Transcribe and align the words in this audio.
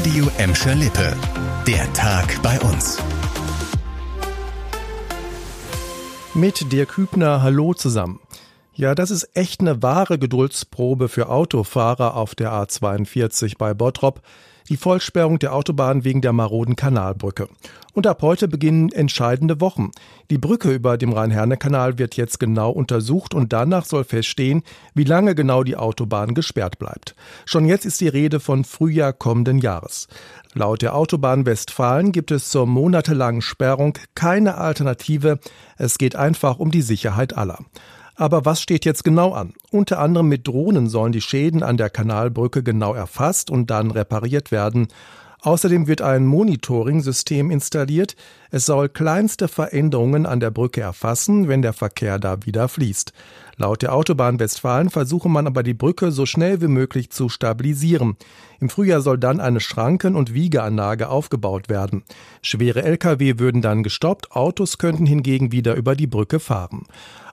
Radio 0.00 0.30
Emscher 0.38 0.74
Lippe. 0.74 1.14
Der 1.66 1.92
Tag 1.92 2.40
bei 2.42 2.58
uns. 2.60 2.96
Mit 6.32 6.72
Dirk 6.72 6.96
Hübner, 6.96 7.42
hallo 7.42 7.74
zusammen. 7.74 8.18
Ja, 8.72 8.94
das 8.94 9.10
ist 9.10 9.28
echt 9.34 9.60
eine 9.60 9.82
wahre 9.82 10.18
Geduldsprobe 10.18 11.10
für 11.10 11.28
Autofahrer 11.28 12.16
auf 12.16 12.34
der 12.34 12.50
A42 12.50 13.58
bei 13.58 13.74
Bottrop 13.74 14.22
die 14.68 14.76
Vollsperrung 14.76 15.38
der 15.38 15.54
Autobahn 15.54 16.04
wegen 16.04 16.20
der 16.20 16.32
maroden 16.32 16.76
Kanalbrücke. 16.76 17.48
Und 17.92 18.06
ab 18.06 18.22
heute 18.22 18.46
beginnen 18.46 18.92
entscheidende 18.92 19.60
Wochen. 19.60 19.90
Die 20.30 20.38
Brücke 20.38 20.72
über 20.72 20.96
dem 20.96 21.12
Rhein-Herne-Kanal 21.12 21.98
wird 21.98 22.16
jetzt 22.16 22.38
genau 22.38 22.70
untersucht 22.70 23.34
und 23.34 23.52
danach 23.52 23.84
soll 23.84 24.04
feststehen, 24.04 24.62
wie 24.94 25.04
lange 25.04 25.34
genau 25.34 25.64
die 25.64 25.76
Autobahn 25.76 26.34
gesperrt 26.34 26.78
bleibt. 26.78 27.16
Schon 27.46 27.64
jetzt 27.64 27.84
ist 27.86 28.00
die 28.00 28.08
Rede 28.08 28.38
von 28.38 28.64
Frühjahr 28.64 29.12
kommenden 29.12 29.58
Jahres. 29.58 30.06
Laut 30.54 30.82
der 30.82 30.94
Autobahn 30.94 31.46
Westfalen 31.46 32.12
gibt 32.12 32.30
es 32.30 32.50
zur 32.50 32.66
monatelangen 32.66 33.42
Sperrung 33.42 33.98
keine 34.14 34.58
Alternative. 34.58 35.40
Es 35.76 35.98
geht 35.98 36.16
einfach 36.16 36.58
um 36.58 36.70
die 36.70 36.82
Sicherheit 36.82 37.36
aller. 37.36 37.58
Aber 38.20 38.44
was 38.44 38.60
steht 38.60 38.84
jetzt 38.84 39.02
genau 39.02 39.32
an? 39.32 39.54
Unter 39.70 39.98
anderem 39.98 40.28
mit 40.28 40.46
Drohnen 40.46 40.90
sollen 40.90 41.10
die 41.10 41.22
Schäden 41.22 41.62
an 41.62 41.78
der 41.78 41.88
Kanalbrücke 41.88 42.62
genau 42.62 42.92
erfasst 42.92 43.50
und 43.50 43.70
dann 43.70 43.90
repariert 43.90 44.52
werden. 44.52 44.88
Außerdem 45.42 45.86
wird 45.86 46.02
ein 46.02 46.26
Monitoring-System 46.26 47.50
installiert. 47.50 48.14
Es 48.50 48.66
soll 48.66 48.88
kleinste 48.90 49.48
Veränderungen 49.48 50.26
an 50.26 50.40
der 50.40 50.50
Brücke 50.50 50.82
erfassen, 50.82 51.48
wenn 51.48 51.62
der 51.62 51.72
Verkehr 51.72 52.18
da 52.18 52.44
wieder 52.44 52.68
fließt. 52.68 53.12
Laut 53.56 53.82
der 53.82 53.94
Autobahn 53.94 54.38
Westfalen 54.38 54.90
versuche 54.90 55.28
man 55.28 55.46
aber 55.46 55.62
die 55.62 55.74
Brücke 55.74 56.12
so 56.12 56.24
schnell 56.26 56.60
wie 56.60 56.68
möglich 56.68 57.10
zu 57.10 57.28
stabilisieren. 57.28 58.16
Im 58.58 58.68
Frühjahr 58.68 59.00
soll 59.00 59.18
dann 59.18 59.40
eine 59.40 59.60
Schranken- 59.60 60.16
und 60.16 60.34
Wiegeanlage 60.34 61.08
aufgebaut 61.08 61.68
werden. 61.68 62.02
Schwere 62.42 62.82
Lkw 62.82 63.38
würden 63.38 63.62
dann 63.62 63.82
gestoppt, 63.82 64.32
Autos 64.32 64.78
könnten 64.78 65.06
hingegen 65.06 65.52
wieder 65.52 65.74
über 65.74 65.94
die 65.94 66.06
Brücke 66.06 66.40
fahren. 66.40 66.84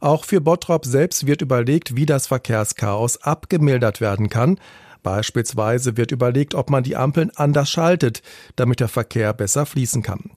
Auch 0.00 0.24
für 0.24 0.40
Bottrop 0.40 0.84
selbst 0.84 1.26
wird 1.26 1.42
überlegt, 1.42 1.96
wie 1.96 2.06
das 2.06 2.26
Verkehrschaos 2.26 3.22
abgemildert 3.22 4.00
werden 4.00 4.28
kann. 4.28 4.58
Beispielsweise 5.06 5.96
wird 5.96 6.10
überlegt, 6.10 6.56
ob 6.56 6.68
man 6.68 6.82
die 6.82 6.96
Ampeln 6.96 7.30
anders 7.36 7.70
schaltet, 7.70 8.22
damit 8.56 8.80
der 8.80 8.88
Verkehr 8.88 9.32
besser 9.32 9.64
fließen 9.64 10.02
kann. 10.02 10.32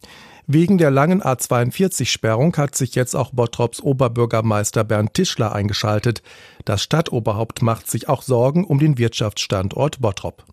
Wegen 0.45 0.77
der 0.77 0.91
langen 0.91 1.23
A42-Sperrung 1.23 2.55
hat 2.55 2.75
sich 2.75 2.93
jetzt 2.93 3.15
auch 3.15 3.31
Bottrops 3.31 3.81
Oberbürgermeister 3.81 4.83
Bernd 4.83 5.15
Tischler 5.15 5.53
eingeschaltet. 5.53 6.21
Das 6.65 6.83
Stadtoberhaupt 6.83 7.63
macht 7.63 7.89
sich 7.89 8.09
auch 8.09 8.21
Sorgen 8.21 8.63
um 8.63 8.77
den 8.77 8.99
Wirtschaftsstandort 8.99 10.01
Bottrop. 10.01 10.43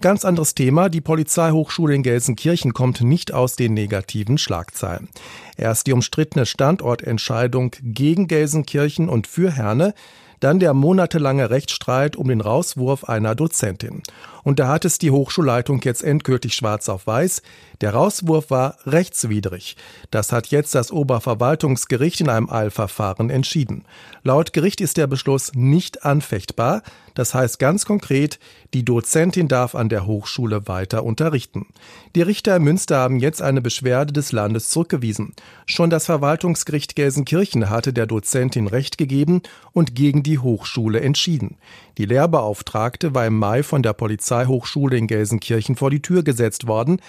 Ganz 0.00 0.24
anderes 0.24 0.54
Thema. 0.54 0.88
Die 0.88 1.00
Polizeihochschule 1.00 1.96
in 1.96 2.04
Gelsenkirchen 2.04 2.74
kommt 2.74 3.00
nicht 3.00 3.34
aus 3.34 3.56
den 3.56 3.74
negativen 3.74 4.38
Schlagzeilen. 4.38 5.08
Erst 5.56 5.88
die 5.88 5.92
umstrittene 5.92 6.46
Standortentscheidung 6.46 7.72
gegen 7.82 8.28
Gelsenkirchen 8.28 9.08
und 9.08 9.26
für 9.26 9.50
Herne, 9.50 9.94
dann 10.40 10.60
der 10.60 10.74
monatelange 10.74 11.50
Rechtsstreit 11.50 12.16
um 12.16 12.28
den 12.28 12.40
Rauswurf 12.40 13.04
einer 13.04 13.34
Dozentin. 13.34 14.02
Und 14.46 14.60
da 14.60 14.68
hat 14.68 14.84
es 14.84 14.98
die 14.98 15.10
Hochschulleitung 15.10 15.80
jetzt 15.82 16.04
endgültig 16.04 16.54
schwarz 16.54 16.88
auf 16.88 17.08
weiß. 17.08 17.42
Der 17.80 17.94
Rauswurf 17.94 18.48
war 18.48 18.76
rechtswidrig. 18.86 19.76
Das 20.12 20.30
hat 20.30 20.46
jetzt 20.46 20.74
das 20.76 20.92
Oberverwaltungsgericht 20.92 22.20
in 22.20 22.28
einem 22.28 22.48
Eilverfahren 22.48 23.28
entschieden. 23.28 23.84
Laut 24.22 24.52
Gericht 24.52 24.80
ist 24.80 24.98
der 24.98 25.08
Beschluss 25.08 25.50
nicht 25.54 26.04
anfechtbar. 26.04 26.82
Das 27.14 27.34
heißt 27.34 27.58
ganz 27.58 27.86
konkret, 27.86 28.38
die 28.72 28.84
Dozentin 28.84 29.48
darf 29.48 29.74
an 29.74 29.88
der 29.88 30.06
Hochschule 30.06 30.68
weiter 30.68 31.02
unterrichten. 31.02 31.66
Die 32.14 32.22
Richter 32.22 32.56
in 32.56 32.62
Münster 32.62 32.98
haben 32.98 33.18
jetzt 33.18 33.42
eine 33.42 33.62
Beschwerde 33.62 34.12
des 34.12 34.32
Landes 34.32 34.68
zurückgewiesen. 34.68 35.34
Schon 35.64 35.90
das 35.90 36.06
Verwaltungsgericht 36.06 36.94
Gelsenkirchen 36.94 37.68
hatte 37.68 37.92
der 37.92 38.06
Dozentin 38.06 38.68
Recht 38.68 38.98
gegeben 38.98 39.42
und 39.72 39.94
gegen 39.94 40.22
die 40.26 40.38
Hochschule 40.38 41.00
entschieden. 41.00 41.56
Die 41.98 42.04
Lehrbeauftragte 42.04 43.14
war 43.14 43.26
im 43.26 43.38
Mai 43.38 43.62
von 43.62 43.82
der 43.82 43.92
Polizeihochschule 43.92 44.96
in 44.96 45.06
Gelsenkirchen 45.06 45.76
vor 45.76 45.90
die 45.90 46.02
Tür 46.02 46.22
gesetzt 46.22 46.66
worden, 46.66 47.00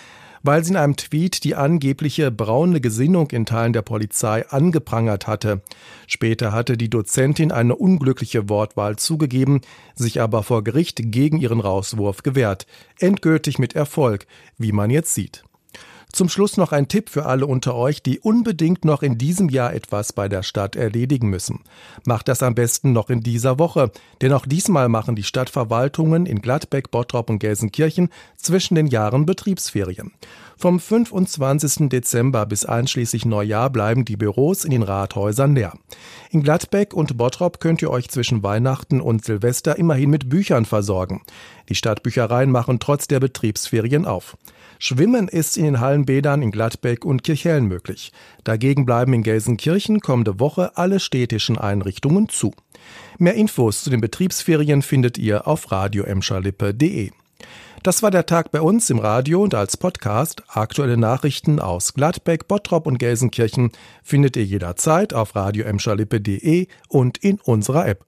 weil 0.44 0.64
sie 0.64 0.72
in 0.72 0.78
einem 0.78 0.96
Tweet 0.96 1.44
die 1.44 1.56
angebliche 1.56 2.32
braune 2.32 2.80
Gesinnung 2.80 3.32
in 3.32 3.46
Teilen 3.46 3.74
der 3.74 3.82
Polizei 3.82 4.48
angeprangert 4.48 5.28
hatte. 5.28 5.62
Später 6.06 6.52
hatte 6.52 6.78
die 6.78 6.90
Dozentin 6.90 7.52
eine 7.52 7.76
unglückliche 7.76 8.48
Wortwahl 8.48 8.96
zugegeben, 8.98 9.62
sich 9.96 10.22
aber 10.22 10.44
vor 10.44 10.64
Gericht 10.64 11.02
gegen 11.04 11.40
ihren 11.40 11.60
Rauswurf 11.60 12.24
gewehrt. 12.24 12.68
Endgültig 13.00 13.60
mit 13.60 13.76
Erfolg, 13.76 14.28
wie 14.58 14.72
man 14.72 14.90
jetzt 14.90 15.14
sieht. 15.14 15.44
Zum 16.12 16.30
Schluss 16.30 16.58
noch 16.58 16.72
ein 16.72 16.88
Tipp 16.88 17.10
für 17.10 17.26
alle 17.26 17.46
unter 17.46 17.76
euch, 17.76 18.02
die 18.02 18.20
unbedingt 18.20 18.86
noch 18.86 19.04
in 19.04 19.18
diesem 19.18 19.50
Jahr 19.50 19.74
etwas 19.74 20.14
bei 20.14 20.30
der 20.30 20.42
Stadt 20.42 20.76
erledigen 20.76 21.30
müssen. 21.30 21.60
Macht 22.06 22.28
das 22.28 22.42
am 22.42 22.56
besten 22.56 22.94
noch 22.94 23.10
in 23.10 23.22
dieser 23.22 23.60
Woche, 23.60 23.92
denn 24.22 24.34
auch 24.34 24.46
diesmal 24.46 24.90
machen 24.90 25.16
die 25.16 25.24
Stadtverwaltungen 25.24 26.26
in 26.26 26.42
Gladbeck, 26.42 26.92
Bottrop 26.92 27.30
und 27.30 27.40
Gelsenkirchen 27.40 28.10
zwischen 28.38 28.76
den 28.76 28.88
Jahren 28.88 29.26
Betriebsferien. 29.26 30.14
Vom 30.60 30.80
25. 30.80 31.90
Dezember 31.90 32.48
bis 32.48 32.66
einschließlich 32.66 33.26
Neujahr 33.26 33.70
bleiben 33.70 34.06
die 34.06 34.18
Büros 34.18 34.66
in 34.66 34.72
den 34.72 34.82
Rathäusern 34.82 35.54
leer. 35.54 35.74
In 36.32 36.42
Gladbeck 36.42 36.96
und 36.96 37.16
Bottrop 37.16 37.60
könnt 37.60 37.84
ihr 37.84 37.92
euch 37.92 38.10
zwischen 38.10 38.42
Weihnachten 38.42 39.00
und 39.00 39.24
Silvester 39.24 39.78
immerhin 39.78 40.10
mit 40.10 40.30
Büchern 40.30 40.66
versorgen. 40.66 41.22
Die 41.70 41.76
Stadtbüchereien 41.76 42.52
machen 42.52 42.80
trotz 42.80 43.08
der 43.08 43.20
Betriebsferien 43.20 44.06
auf. 44.06 44.38
Schwimmen 44.80 45.28
ist 45.28 45.58
in 45.58 45.66
den 45.66 45.80
Hallenbädern 45.80 46.42
in 46.42 46.52
Gladbeck 46.52 47.04
und 47.04 47.24
Kirchhellen 47.24 47.66
möglich. 47.66 48.12
Dagegen 48.44 48.86
bleiben 48.86 49.14
in 49.14 49.24
Gelsenkirchen 49.24 50.02
kommende 50.02 50.40
Woche 50.40 50.78
alle 50.78 51.00
städtischen 51.00 51.58
Einrichtungen 51.58 52.30
zu. 52.30 52.54
Mehr 53.18 53.34
Infos 53.34 53.84
zu 53.84 53.90
den 53.90 54.02
Betriebsferien 54.02 54.82
findet 54.82 55.18
ihr 55.18 55.48
auf 55.48 55.72
radioemscherlippe.de. 55.72 57.12
Das 57.84 58.04
war 58.04 58.12
der 58.12 58.26
Tag 58.26 58.52
bei 58.52 58.62
uns 58.62 58.90
im 58.90 59.00
Radio 59.00 59.42
und 59.42 59.56
als 59.56 59.78
Podcast. 59.78 60.44
Aktuelle 60.48 60.98
Nachrichten 60.98 61.60
aus 61.60 61.94
Gladbeck, 61.94 62.48
Bottrop 62.48 62.86
und 62.86 62.98
Gelsenkirchen 62.98 63.72
findet 64.04 64.36
ihr 64.36 64.44
jederzeit 64.44 65.14
auf 65.14 65.36
radioemscherlippe.de 65.36 66.68
und 66.90 67.18
in 67.20 67.40
unserer 67.40 67.88
App. 67.88 68.06